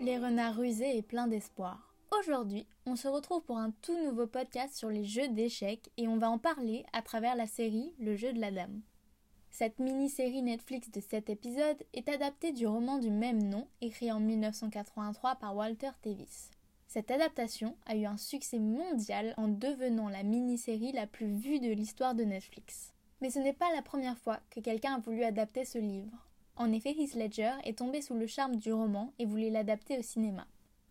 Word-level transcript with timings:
les 0.00 0.18
renards 0.18 0.56
rusés 0.56 0.96
et 0.96 1.02
pleins 1.02 1.26
d'espoir. 1.26 1.94
Aujourd'hui, 2.18 2.66
on 2.86 2.96
se 2.96 3.08
retrouve 3.08 3.42
pour 3.42 3.58
un 3.58 3.70
tout 3.82 3.96
nouveau 4.04 4.26
podcast 4.26 4.74
sur 4.74 4.90
les 4.90 5.04
jeux 5.04 5.28
d'échecs 5.28 5.90
et 5.96 6.06
on 6.08 6.18
va 6.18 6.30
en 6.30 6.38
parler 6.38 6.84
à 6.92 7.02
travers 7.02 7.34
la 7.34 7.46
série 7.46 7.94
Le 7.98 8.16
jeu 8.16 8.32
de 8.32 8.40
la 8.40 8.50
dame. 8.50 8.82
Cette 9.50 9.78
mini-série 9.78 10.42
Netflix 10.42 10.90
de 10.90 11.00
7 11.00 11.30
épisodes 11.30 11.82
est 11.94 12.08
adaptée 12.08 12.52
du 12.52 12.66
roman 12.66 12.98
du 12.98 13.10
même 13.10 13.42
nom, 13.42 13.66
écrit 13.80 14.12
en 14.12 14.20
1983 14.20 15.36
par 15.36 15.56
Walter 15.56 15.90
Tevis. 16.02 16.50
Cette 16.88 17.10
adaptation 17.10 17.76
a 17.86 17.96
eu 17.96 18.04
un 18.04 18.18
succès 18.18 18.58
mondial 18.58 19.34
en 19.38 19.48
devenant 19.48 20.08
la 20.08 20.22
mini-série 20.22 20.92
la 20.92 21.06
plus 21.06 21.34
vue 21.34 21.58
de 21.58 21.72
l'histoire 21.72 22.14
de 22.14 22.24
Netflix. 22.24 22.92
Mais 23.22 23.30
ce 23.30 23.38
n'est 23.38 23.54
pas 23.54 23.72
la 23.74 23.82
première 23.82 24.18
fois 24.18 24.40
que 24.50 24.60
quelqu'un 24.60 24.94
a 24.94 25.00
voulu 25.00 25.24
adapter 25.24 25.64
ce 25.64 25.78
livre. 25.78 26.26
En 26.56 26.72
effet, 26.72 26.94
Heath 26.98 27.14
Ledger 27.14 27.52
est 27.64 27.78
tombé 27.78 28.00
sous 28.00 28.14
le 28.14 28.26
charme 28.26 28.56
du 28.56 28.72
roman 28.72 29.12
et 29.18 29.26
voulait 29.26 29.50
l'adapter 29.50 29.98
au 29.98 30.02
cinéma. 30.02 30.46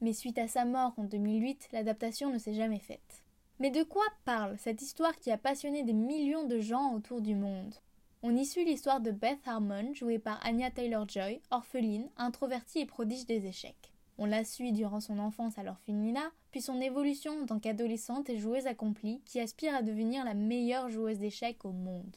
Mais 0.00 0.14
suite 0.14 0.38
à 0.38 0.48
sa 0.48 0.64
mort 0.64 0.94
en 0.96 1.04
2008, 1.04 1.68
l'adaptation 1.72 2.30
ne 2.30 2.38
s'est 2.38 2.54
jamais 2.54 2.78
faite. 2.78 3.22
Mais 3.58 3.70
de 3.70 3.82
quoi 3.82 4.04
parle 4.24 4.56
cette 4.58 4.80
histoire 4.80 5.14
qui 5.16 5.30
a 5.30 5.36
passionné 5.36 5.82
des 5.82 5.92
millions 5.92 6.46
de 6.46 6.60
gens 6.60 6.94
autour 6.94 7.20
du 7.20 7.34
monde? 7.34 7.74
On 8.22 8.34
y 8.34 8.46
suit 8.46 8.64
l'histoire 8.64 9.02
de 9.02 9.10
Beth 9.10 9.46
Harmon, 9.46 9.92
jouée 9.92 10.18
par 10.18 10.44
Anya 10.46 10.70
Taylor-Joy, 10.70 11.42
orpheline, 11.50 12.08
introvertie 12.16 12.80
et 12.80 12.86
prodige 12.86 13.26
des 13.26 13.46
échecs. 13.46 13.92
On 14.16 14.26
la 14.26 14.44
suit 14.44 14.72
durant 14.72 15.00
son 15.00 15.18
enfance 15.18 15.58
à 15.58 15.62
l'orphelinat, 15.62 16.30
puis 16.50 16.62
son 16.62 16.80
évolution 16.80 17.32
en 17.42 17.46
tant 17.46 17.58
qu'adolescente 17.58 18.30
et 18.30 18.38
joueuse 18.38 18.66
accomplie 18.66 19.20
qui 19.26 19.40
aspire 19.40 19.74
à 19.74 19.82
devenir 19.82 20.24
la 20.24 20.34
meilleure 20.34 20.88
joueuse 20.88 21.18
d'échecs 21.18 21.64
au 21.64 21.72
monde. 21.72 22.16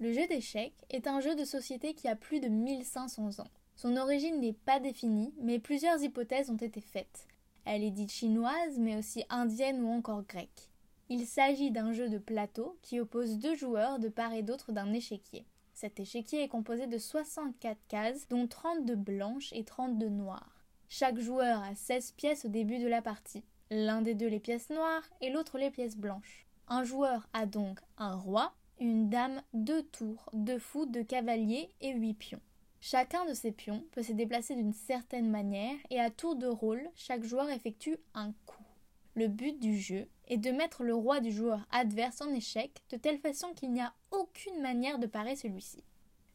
Le 0.00 0.12
jeu 0.12 0.26
d'échecs 0.26 0.74
est 0.90 1.06
un 1.06 1.20
jeu 1.20 1.36
de 1.36 1.44
société 1.44 1.94
qui 1.94 2.08
a 2.08 2.16
plus 2.16 2.40
de 2.40 2.48
1500 2.48 3.38
ans. 3.38 3.50
Son 3.76 3.96
origine 3.96 4.40
n'est 4.40 4.52
pas 4.52 4.80
définie, 4.80 5.32
mais 5.40 5.58
plusieurs 5.58 6.02
hypothèses 6.02 6.50
ont 6.50 6.56
été 6.56 6.80
faites. 6.80 7.26
Elle 7.64 7.82
est 7.82 7.90
dite 7.90 8.12
chinoise, 8.12 8.78
mais 8.78 8.96
aussi 8.96 9.24
indienne 9.30 9.82
ou 9.82 9.88
encore 9.88 10.24
grecque. 10.24 10.70
Il 11.08 11.26
s'agit 11.26 11.70
d'un 11.70 11.92
jeu 11.92 12.08
de 12.08 12.18
plateau 12.18 12.76
qui 12.82 12.98
oppose 12.98 13.38
deux 13.38 13.54
joueurs 13.54 13.98
de 13.98 14.08
part 14.08 14.32
et 14.32 14.42
d'autre 14.42 14.72
d'un 14.72 14.92
échiquier. 14.92 15.46
Cet 15.74 16.00
échiquier 16.00 16.42
est 16.42 16.48
composé 16.48 16.86
de 16.86 16.98
64 16.98 17.78
cases, 17.88 18.28
dont 18.28 18.46
32 18.46 18.96
blanches 18.96 19.52
et 19.52 19.64
32 19.64 20.08
noires. 20.08 20.64
Chaque 20.88 21.18
joueur 21.18 21.62
a 21.62 21.74
16 21.74 22.12
pièces 22.12 22.44
au 22.44 22.48
début 22.48 22.78
de 22.78 22.86
la 22.86 23.02
partie, 23.02 23.44
l'un 23.70 24.02
des 24.02 24.14
deux 24.14 24.28
les 24.28 24.40
pièces 24.40 24.70
noires 24.70 25.08
et 25.20 25.30
l'autre 25.30 25.58
les 25.58 25.70
pièces 25.70 25.96
blanches. 25.96 26.46
Un 26.68 26.84
joueur 26.84 27.28
a 27.32 27.46
donc 27.46 27.80
un 27.98 28.14
roi, 28.14 28.54
une 28.80 29.08
dame, 29.08 29.42
deux 29.52 29.82
tours, 29.82 30.28
deux 30.32 30.58
fous, 30.58 30.86
deux 30.86 31.04
cavaliers 31.04 31.70
et 31.80 31.92
huit 31.92 32.14
pions. 32.14 32.40
Chacun 32.80 33.24
de 33.24 33.34
ces 33.34 33.52
pions 33.52 33.82
peut 33.92 34.02
se 34.02 34.12
déplacer 34.12 34.54
d'une 34.54 34.74
certaine 34.74 35.30
manière 35.30 35.76
et 35.90 36.00
à 36.00 36.10
tour 36.10 36.36
de 36.36 36.46
rôle, 36.46 36.90
chaque 36.94 37.24
joueur 37.24 37.48
effectue 37.48 37.96
un 38.14 38.32
coup. 38.46 38.62
Le 39.14 39.28
but 39.28 39.58
du 39.58 39.78
jeu 39.78 40.08
est 40.28 40.38
de 40.38 40.50
mettre 40.50 40.82
le 40.82 40.94
roi 40.94 41.20
du 41.20 41.30
joueur 41.30 41.66
adverse 41.70 42.20
en 42.20 42.32
échec 42.34 42.72
de 42.90 42.96
telle 42.96 43.18
façon 43.18 43.54
qu'il 43.54 43.72
n'y 43.72 43.80
a 43.80 43.94
aucune 44.10 44.60
manière 44.60 44.98
de 44.98 45.06
parer 45.06 45.36
celui-ci. 45.36 45.82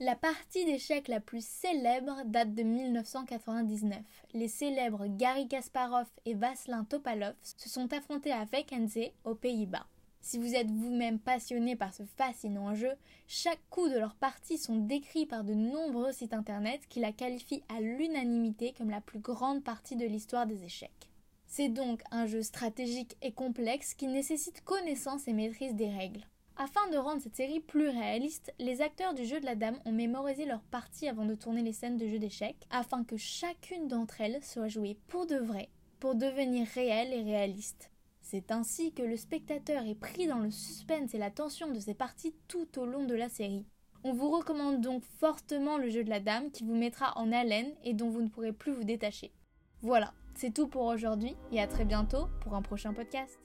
La 0.00 0.14
partie 0.14 0.64
d'échecs 0.64 1.08
la 1.08 1.18
plus 1.18 1.44
célèbre 1.44 2.22
date 2.24 2.54
de 2.54 2.62
1999. 2.62 3.98
Les 4.32 4.46
célèbres 4.46 5.06
Gary 5.08 5.48
Kasparov 5.48 6.06
et 6.24 6.34
Vaslin 6.34 6.84
Topalov 6.84 7.34
se 7.42 7.68
sont 7.68 7.92
affrontés 7.92 8.30
à 8.30 8.44
Vakenze 8.44 9.10
aux 9.24 9.34
Pays-Bas. 9.34 9.86
Si 10.20 10.38
vous 10.38 10.54
êtes 10.54 10.70
vous-même 10.70 11.18
passionné 11.18 11.76
par 11.76 11.94
ce 11.94 12.02
fascinant 12.16 12.74
jeu, 12.74 12.92
chaque 13.26 13.60
coup 13.70 13.88
de 13.88 13.98
leur 13.98 14.14
partie 14.14 14.58
sont 14.58 14.76
décrits 14.76 15.26
par 15.26 15.44
de 15.44 15.54
nombreux 15.54 16.12
sites 16.12 16.34
internet 16.34 16.80
qui 16.88 17.00
la 17.00 17.12
qualifient 17.12 17.62
à 17.68 17.80
l'unanimité 17.80 18.74
comme 18.76 18.90
la 18.90 19.00
plus 19.00 19.20
grande 19.20 19.64
partie 19.64 19.96
de 19.96 20.06
l'histoire 20.06 20.46
des 20.46 20.64
échecs. 20.64 21.08
C'est 21.46 21.70
donc 21.70 22.02
un 22.10 22.26
jeu 22.26 22.42
stratégique 22.42 23.16
et 23.22 23.32
complexe 23.32 23.94
qui 23.94 24.06
nécessite 24.06 24.62
connaissance 24.64 25.28
et 25.28 25.32
maîtrise 25.32 25.74
des 25.74 25.88
règles. 25.88 26.26
Afin 26.60 26.90
de 26.90 26.98
rendre 26.98 27.22
cette 27.22 27.36
série 27.36 27.60
plus 27.60 27.88
réaliste, 27.88 28.52
les 28.58 28.82
acteurs 28.82 29.14
du 29.14 29.24
jeu 29.24 29.38
de 29.38 29.46
la 29.46 29.54
dame 29.54 29.78
ont 29.84 29.92
mémorisé 29.92 30.44
leurs 30.44 30.62
parties 30.62 31.08
avant 31.08 31.24
de 31.24 31.36
tourner 31.36 31.62
les 31.62 31.72
scènes 31.72 31.96
de 31.96 32.08
jeu 32.08 32.18
d'échecs, 32.18 32.66
afin 32.70 33.04
que 33.04 33.16
chacune 33.16 33.86
d'entre 33.86 34.20
elles 34.20 34.42
soit 34.42 34.66
jouée 34.66 34.98
pour 35.06 35.26
de 35.26 35.36
vrai, 35.36 35.68
pour 36.00 36.16
devenir 36.16 36.66
réelle 36.74 37.12
et 37.12 37.22
réaliste. 37.22 37.90
C'est 38.30 38.52
ainsi 38.52 38.92
que 38.92 39.02
le 39.02 39.16
spectateur 39.16 39.86
est 39.86 39.94
pris 39.94 40.26
dans 40.26 40.40
le 40.40 40.50
suspense 40.50 41.14
et 41.14 41.18
la 41.18 41.30
tension 41.30 41.72
de 41.72 41.80
ces 41.80 41.94
parties 41.94 42.34
tout 42.46 42.78
au 42.78 42.84
long 42.84 43.06
de 43.06 43.14
la 43.14 43.30
série. 43.30 43.64
On 44.04 44.12
vous 44.12 44.28
recommande 44.28 44.82
donc 44.82 45.02
fortement 45.18 45.78
le 45.78 45.88
jeu 45.88 46.04
de 46.04 46.10
la 46.10 46.20
dame 46.20 46.50
qui 46.50 46.62
vous 46.62 46.74
mettra 46.74 47.16
en 47.16 47.32
haleine 47.32 47.72
et 47.84 47.94
dont 47.94 48.10
vous 48.10 48.20
ne 48.20 48.28
pourrez 48.28 48.52
plus 48.52 48.72
vous 48.72 48.84
détacher. 48.84 49.32
Voilà, 49.80 50.12
c'est 50.34 50.52
tout 50.52 50.68
pour 50.68 50.82
aujourd'hui 50.82 51.36
et 51.52 51.60
à 51.62 51.66
très 51.66 51.86
bientôt 51.86 52.28
pour 52.42 52.54
un 52.54 52.60
prochain 52.60 52.92
podcast. 52.92 53.40